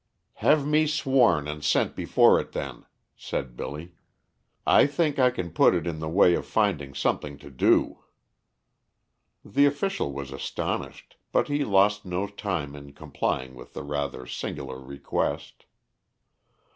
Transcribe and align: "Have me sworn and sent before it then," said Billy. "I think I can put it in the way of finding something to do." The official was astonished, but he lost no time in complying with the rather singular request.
"Have 0.37 0.65
me 0.65 0.87
sworn 0.87 1.47
and 1.47 1.63
sent 1.63 1.95
before 1.95 2.39
it 2.39 2.53
then," 2.53 2.87
said 3.15 3.55
Billy. 3.55 3.93
"I 4.65 4.87
think 4.87 5.19
I 5.19 5.29
can 5.29 5.51
put 5.51 5.75
it 5.75 5.85
in 5.85 5.99
the 5.99 6.09
way 6.09 6.33
of 6.33 6.47
finding 6.47 6.95
something 6.95 7.37
to 7.37 7.51
do." 7.51 7.99
The 9.45 9.67
official 9.67 10.11
was 10.11 10.31
astonished, 10.31 11.17
but 11.31 11.49
he 11.49 11.63
lost 11.63 12.03
no 12.03 12.25
time 12.25 12.75
in 12.75 12.93
complying 12.93 13.53
with 13.53 13.73
the 13.75 13.83
rather 13.83 14.25
singular 14.25 14.79
request. 14.79 15.65